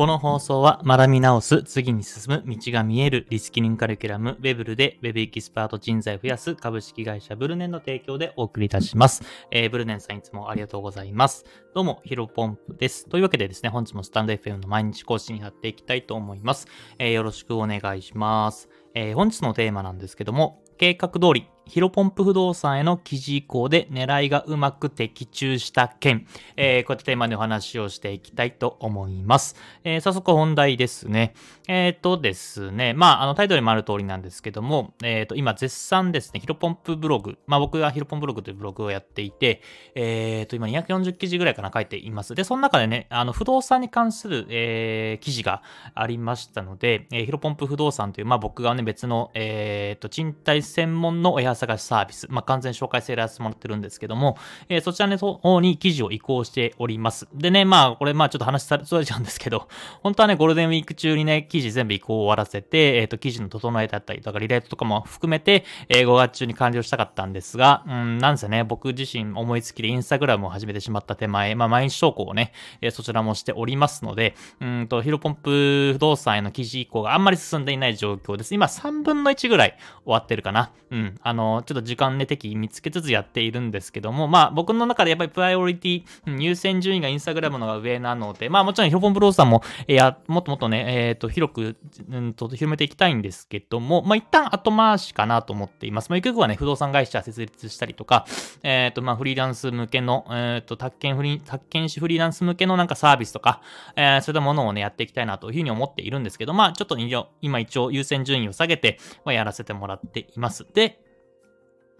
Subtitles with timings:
[0.00, 9.22] この放送は学び直す、次に進む、道が見える、リスキリングカリキュラム、ウェブルで Web エキスパート人材を増やす株式会社ブルネンの提供でお送りいたします。
[9.50, 11.44] えー、ブルネンさんいつもありがとうございます。
[11.74, 13.10] どうも、ヒロポンプです。
[13.10, 16.66] というわけでですね、本日もスタンド FM の毎日更新やっていきたいと思います。
[16.98, 18.70] えー、よろしくお願いします。
[18.94, 26.26] えー、本日のテーマなんですけども、計画通りヒロポンプ不動産への記事移行で狙いがうまく的中した件、
[26.56, 29.54] えー、こういったテーマでお話をしていきたいと思います。
[29.84, 31.34] えー、早速本題ですね。
[31.68, 39.62] えっ、ー、とですね、まあ、あのタイトルにもある通りなんですけども、えっ、と、今絶賛ですね、ヒロポンプブログ、まあ僕がヒロポンブログというブログをやっていて、
[39.94, 42.34] えっ、と、今240記事ぐらいかな書いています。
[42.34, 45.62] で、その中でね、あの、不動産に関する、えー、記事が
[45.94, 54.36] ありましたので、えー、ヒロポンプ不動産という、まあ僕がね、別の、えっ、と、賃貸専門のお部屋探しサービス、まあ、完全紹介制でやらせてもらってるんですけども、
[54.68, 57.28] えー、そちらの方に記事を移行しております。
[57.34, 59.68] でね、まあ、これ、まあ、ちょっと話され、それちゃうんですけど、
[60.02, 78.54] 本当はね、ゴールデンウィーク中にね、記事全部移行を終わらせて、えっ、ー、と、記事の整えだったりとか、リレートとかも含めて、えー、5月中に完了したかったんですが、うん、なんせね、僕自身思いつきでインスタグラムを始めてしまった手前、まあ、毎日投稿をね、えー、そちらもしておりますので、うんと、ヒロポンプ不動産への記事移行があんまり進んでいない状況です。
[78.54, 80.72] 今、3分の1ぐらい終わってるかな。
[80.90, 86.04] うん、あの、のちょっと時間ね、適見つけつつやっているんですけども、まあ僕の中でやっぱりプライオリティ、
[86.38, 91.76] 優先順位がインスタグラムのが上なので、まあもちろんヒロポンブローさんも、えや、もっともっとね、えっ、ー、と、広く、
[92.10, 96.10] うんと、広めていきたいんですけども、まあ一旦後回しかなと思っています。
[96.10, 98.26] まあゆくゆくはね、不動産会社設立したりとか、
[98.62, 103.62] えっ、ー、と、まあフリーランス向けの、えっ、ー、と、宅建フリー、宅建士フリーランス向けのなんかサービスとか、
[103.96, 106.96] えー、そういったものをね、やっていきたいなというふうに思っているんですけど、まあちょっと
[107.40, 110.66] 今一応優先順位を下げて、まあ、やらせてもらっています。
[110.74, 111.00] で、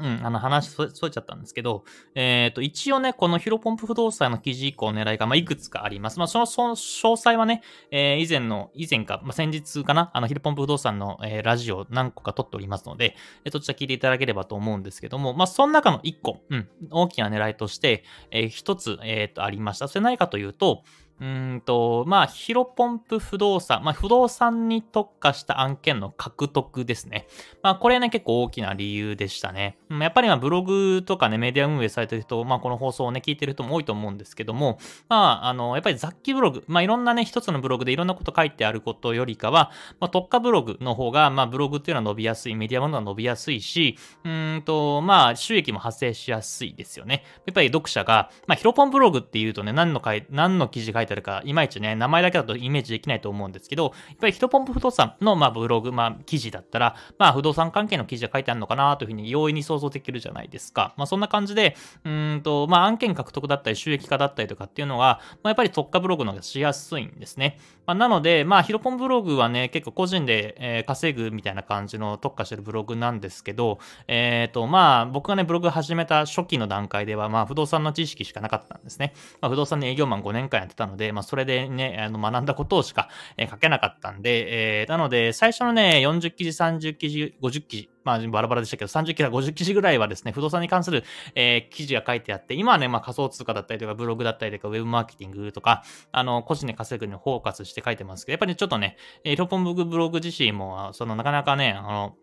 [0.00, 1.84] うん、あの話そ、それちゃったんですけど、
[2.14, 6.18] えっ、ー、と、一応ね、このヒロポンプ不動産の記事以降狙いが、まあ、いくつかあります。
[6.18, 19.88] まあ、その、その詳細はね、えー、以前の、以前か、まあ、先日かな、あの、ヒロポンプ不動産の、えー、ラジオ何個か撮っておりますので、えー、そちら聞いていただければと思うんですけども、まあ、その中の一個、うん、大きな狙いとして、えー、一つ、えっ、ー、と、ありました。
[19.88, 20.84] それ何かというと、
[21.20, 27.26] うんと、まあ、ヒロポンプ不動産、まあ、不動産に特化した案件の獲得ですね。
[27.62, 29.76] まあ、これね、結構大きな理由でしたね。
[29.90, 39.70] やっぱりまあ、ブログとかね、メディア運営されてる人、まあ、この放送をね、聞いてる人も多いと思うんですけども、まあ、あの、やっぱり雑記ブログ、まあ、いろんなね、一つのブログでいろんなこと書いてあることよりかは、
[40.00, 47.24] まあ、特化ブログの方が、まあ、ブログっていうのは伸びやすい、メディアものは伸びやすいし、うんと、まあ、収益も発生しやすいですよね。
[47.46, 60.94] やっぱり読者が、まあ、ヒロポンブログっていうとね、何の書い、何の記事書いてあるか、いまいちね、ね、名前だけだとイメージできないと思うんですけど、やっぱりヒトポンプ不動産の、まあ、ブログ、まあ、記事だったら、まあ、不動産関係の記事が書いてあるのかなというふうに容易に想像できるじゃないですか。
[60.96, 67.58] まあ、そんな感じで、うんと、まあ、案件獲得だったり収益化だったりとかっていうのは、まあ、やっぱり特化ブログの方がしやすいんですね。
[67.86, 79.12] まあ、なので、まあ、ヒロポンブログはね、結構個人で、えー、稼ぐみたいな感じの特化してるブログなんですけど、えっ、ー、と、まあ、僕がね、ブログ始めた初期の段階では、まあ、不動産の知識しかなかったんですね。
[79.40, 91.02] まあ、不動産の営業マン5年間やってたので、でまあ、それでね、あの学んだことをしか、え、書けなかったんで、えー、なので、最初のね、40記事、30記事、50記事、まあ、バラバラでしたけど、30記事50記事ぐらいはですね、不動産に関する、
[91.34, 102.16] えー、記事が書いてあって、今はね、まあ、仮想通貨だったりとか、ブログだったりとか、ウェブマーケティングとか、あの、個人で稼ぐにフォーカスして書いてますけど、やっぱりちょっとね、えー、ロポンブログ自身も、その、なかなかね、あの、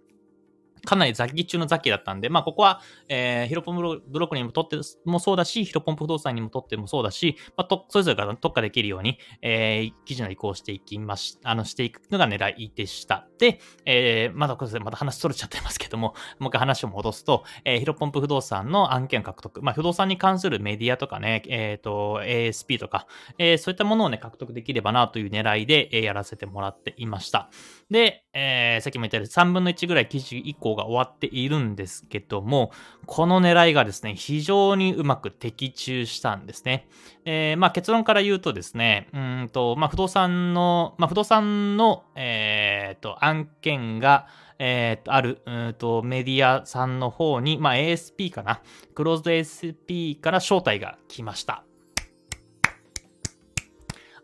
[0.88, 13.28] かなり雑記中の雑記だったんで、まあ、ここは、えー、ヒロポンブロックにもとってもそうだし、ヒロポン不動産にもとってもそうだし、まあ、と、それぞれが特化できるように、えー、記事の移行していきまし、あの、していくのが狙いでした。
[13.38, 27.50] で、えー、まだこれまた話取れちゃってますけども、 もう一回話を戻すと、えー、ヒロポンプ不動産の案件獲得、まあ、不動産に関するメディアとかね、えっ、ー、と、ASP とか、えー、そういったものをね、獲得できればなという狙いで、えー、やらせてもらっていました。
[27.92, 32.72] で、えー、さっきも言ったように3分の1ぐらい記事移行が終わっているんですけども、
[33.06, 36.88] この狙いがですね、非常にうまく的中したんですね。
[37.26, 44.28] えー、まあ結論から言うとですね、うんと、まあ不動産の、まあ不動産の、えー、と、案件が、
[44.60, 48.62] えー、と、ある、うんと、メディアさんの方に、まあ ASP かな、
[48.96, 51.67] クローズド ASP から招待が来ました。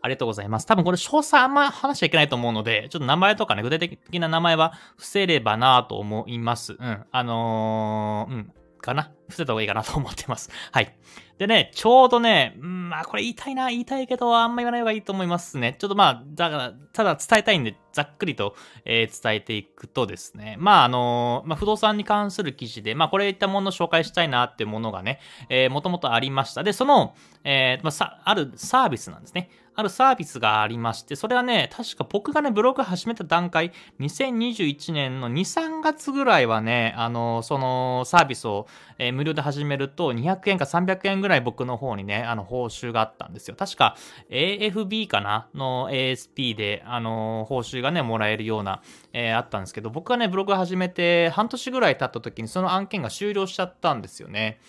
[0.04, 0.66] ありがとうございます。
[0.66, 6.74] 多分これ詳細あんま話しちゃいけないと思うので、ちょっと名前とかね、具体的な名前は伏せればなと思います。
[6.74, 7.04] うん。
[7.10, 8.52] あのー、うん。
[8.84, 10.50] かな伏せた方がいいかなと思ってます。
[10.70, 10.94] はい。
[11.38, 15.74] でね、ちょうどね、うんまあこれ言いたいな、言いたいけど、あんま言わない方がいいと思いますね。
[15.78, 18.54] ちょっとまあ、だから、ただ伝えたいんでざっくりと、
[18.84, 25.18] えー、伝えていくとですね、まあ、あのまあ、不動産に関する記事で、まあ、これいったものを紹介したいなっていうものがね、
[25.48, 26.62] えー、もともとありました。
[26.62, 29.48] で、その、えー、まあ、さ、あるサービスなんですね。
[29.76, 38.66] あるサービスがありまして、それはね、確か僕がね、ブログ始めた段階、2021年の2、3月ぐらいはね、あの、そのサービスを、
[38.98, 43.56] えー、無料で始めると、200円か300円ぐらい僕の方にね、あの、報酬があったんですよ。
[43.56, 43.96] 確か、
[44.30, 48.80] AFB かなの ASP で、あの、報酬がね、もらえるような、
[49.12, 54.60] えー、あったんですけど、僕がね、ブログ始めて半年ぐらい経った時にその案件が終了しちゃったんですよね。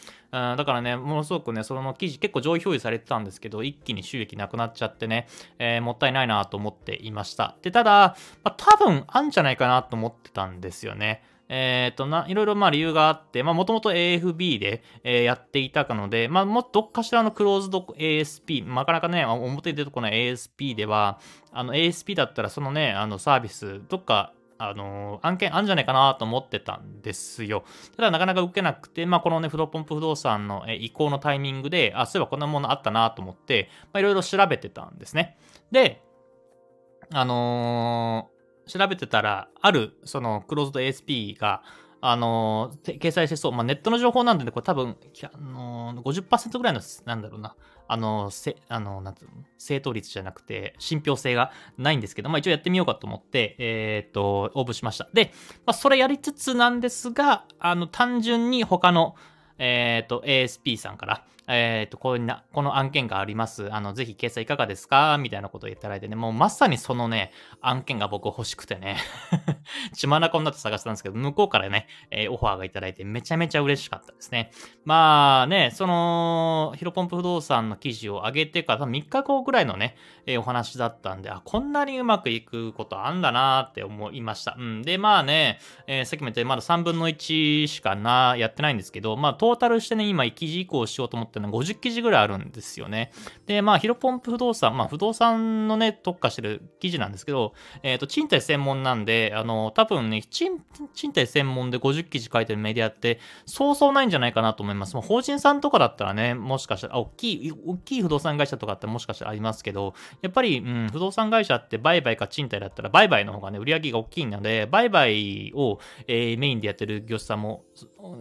[0.54, 5.28] んだからね、ものすごくね、その記事結構上位表示されてたんですけど、一気に収益なくなっちゃってね、
[5.60, 7.56] えー、もったいないなと思っていました。
[7.62, 11.24] で、ただ、まあ、多分あんじゃないかなと思ってたんですよね。
[11.48, 21.20] えっ、ー、と、な、いろいろまあ理由があって、まあもともと AFB で、えー、やっていたかので、まあもっとどっかしらのクローズド ASP、なかなかね、表に出てこない ASP では、
[21.52, 27.64] あの ASP だったらそのね、あのサービス、どっかあのー、案件あるんじゃないかなと思ってたんですよ。
[27.96, 35.38] ただなかなか受けなくて、まあ、このね、フロポンプ不動産の移行のタイミングで、あ、そういえばこんなものあったなと思って、まあ、いろいろ調べてたんですね。
[35.72, 36.02] で、
[37.12, 41.62] あのー、調べてたら、ある、その、クローズド ASP が、
[42.08, 47.56] あのー、掲載してそう、まあ、ネットの情報なんでね、これ多分、あのー、50%ぐらいの、なんだろうな、
[47.88, 55.10] あの、せ、あの、なんつうの、正当率じゃなくて、信憑性がないんですけど、まあ一応やってみようかと思って、えー、っと、応募しました。
[55.14, 55.32] で、
[55.66, 59.16] まあそれやりつつなんですが、あの、単純に他の、
[59.58, 63.74] えー、と、ASP さんから、えっ、ー、と、こうな、この案件があります。
[63.74, 65.18] あの、ぜひ掲載いかがですか？
[65.20, 67.32] みたいなことを言っていただいてね、もうまさにそのね、
[67.62, 68.98] 案件が僕欲しくてね、
[69.94, 74.52] 血まなこになって探したんですけど、向こうからね、えー、オファーがいただいてめちゃめちゃ嬉しかったですね。
[74.86, 79.96] まあね、その、ヒロポンプ不動産の記事を上げてから3日後ぐらいのね、
[80.26, 84.56] えー、お話だったんで、あ、こんなにうまくいくことあんだなって思いました。
[84.58, 84.82] うん。
[84.82, 93.12] で、まあね、えー、さっきも言ったようにまだ3分の1しかな、やってないんですけど、まあトータルしてね、今記事移行しようと思ってってのは50記事ぐらいあるんですよね。
[93.46, 97.54] で、まあ、ヒロポンプ不動産、まあ、不動産のね、特化してる記事なんですけど、
[97.84, 100.60] えっ、ー、と、賃貸専門なんで、あの、多分ね、賃
[101.14, 104.96] 貸専門で50記事書いてるメディアって、そうそうないんじゃないかなと思います。
[104.96, 117.64] もう法人さんとかだったらね、もしかしたら、大きい、大きい不動産会社とかってもしかしたらありますけど、やっぱり、うん、不動産会社って売買か賃貸だったら、売買の方がね、売り上げが大きいので、売買を、えー、メインでやってる業者さんも、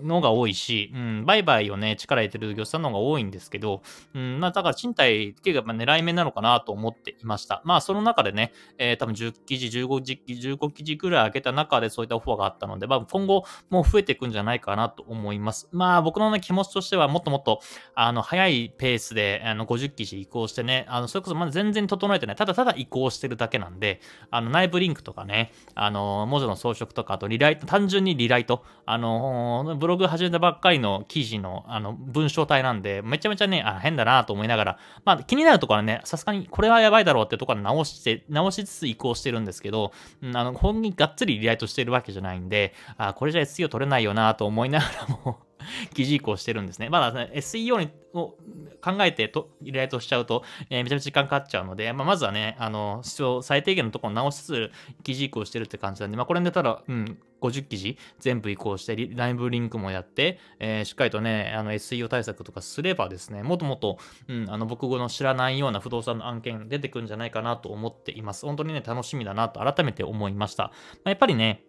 [0.03, 3.83] のが多いし、うん、売買をね、力入れてる業者さんの方が多いんですけど、
[4.15, 7.63] うん、まあ、だから賃貸っていうか、まあ、狙い目なのかなと思っていました。
[7.65, 15.69] まあ、その中でね、えー、多分10記事、15記事、15記事くらい開けた中でそういったオファーがあったので、まあ、今後もう増えていくんじゃないかなと思います。
[15.73, 17.61] まあ、僕のね、気持ちとしてはもっともっと、
[17.95, 22.37] あの、早いペースで、あの、50記事移行してね、あの、それこそまだ全然整えてない。
[22.37, 39.93] ただただ移行してるだけなんで、あの、内部リンクとかね、あの、文字の装飾とか、あとリライト、単純にリライト、あの、ブログ始めたばっかりの記事の、あの、文章体なんで、めちゃめちゃね、あ、変だなと思いながら、まあ、気になるところはね、さすがにこれはやばいだろうってところは直して、直しつつ移行してるんですけど、
[40.23, 45.39] うん、あの、本にがっつりリライトしてるわけじゃないんで、あ、これじゃ SEO 取れないよなと思いながらも
[45.95, 46.89] 記事移行してるんですね。
[46.89, 48.37] まだ、ね、SEO にを
[48.81, 53.03] 考えてとリライトしちゃうと、えー、めちゃめちゃ時間かかっちゃうので、まあ、まずはね、あの、
[53.43, 54.71] 最低限のところを直しつつ
[55.03, 57.19] 記事移行してるって感じなんで、まあ、これでただ、うん、
[57.49, 63.99] 50記事全部移行して、ライブリンクもやって、えー、しっかりとね、あの SEO 対策とかすればですね、もっともっと、
[64.29, 68.47] うん、あの僕の知らないような不動産の案件出てくるんじゃないかなと思っています。
[68.47, 70.65] 本当にね、楽しみだなと改めて思いました。
[70.65, 70.71] ま
[71.07, 71.65] あ、やっぱりね、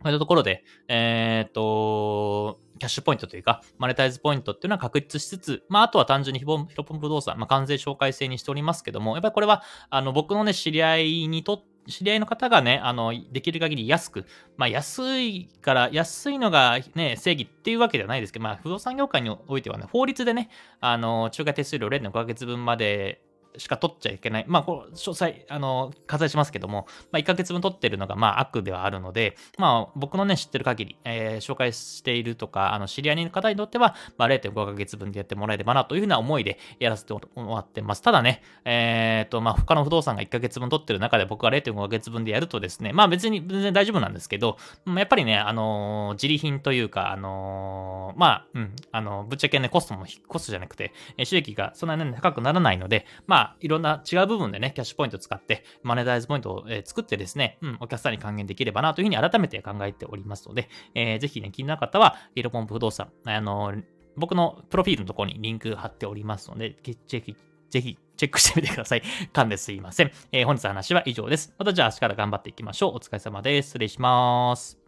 [0.00, 14.26] こういったところで、えー、っと、キャッシュポイントというか、マネタイズポイントっていうのは確立しつつ、まあ、あとは単純にヒロポン不動産、まあ、関税紹介制にしておりますけども、やっぱりこれは、あの、僕のね、知り合いにとって、知り合いの方がね、あの、できる限り安く、
[14.56, 23.22] まあ安いから、安いのがね、正義っていうわけではないですけど、まあ不動産業界においてはね、法律でね、あの、仲介手数料0.5ヶ月分まで
[23.58, 24.44] しか取っちゃいけない。
[24.48, 38.02] まあ、こう、詳細、あの、割愛しますけども、まあ、1ヶ月分取ってるのが、まあ、悪ではあるので、まあ、僕のね、知ってる限り、えー、紹介しているとか、あの、知り合いの方にとっては、まあ、0.5ヶ月分でやってもらえればな、というふうな思いでやらせてもらってます。
[38.02, 50.92] ただね、えっ、ー、と、まあ、他の不動産が1ヶ月分取ってる中で僕が0.5ヶ月分でやるとですね、まあ、別に全然大丈夫なんですけど、やっぱりね、あのー、自利品というか、あのー、まあ、うん、あの、ぶっちゃけね、コストも、コストじゃなくて、
[51.24, 63.74] 収益がそんなに、高くならないので、まあ、いろんな違う部分でね、キャッシュポイントを使って、マネタイズポイントを、え作ってですね、うん、お客さんに還元できればなというふうに改めて考えておりますので、えー、ぜひね、気になる方は、ヒロポンプ不動産、あの
[64.16, 66.76] 僕のプロフィールのところにリンク貼っておりますので、
[67.06, 67.36] ぜひ
[67.70, 69.02] ぜひチェックしてみてください。
[69.32, 70.10] 噛んですいません。
[70.32, 71.54] えー、本日の話は以上です。
[71.58, 72.96] またじゃあ明日から頑張っていきましょう。
[72.96, 73.68] お疲れ様です。
[73.68, 74.78] 失礼します。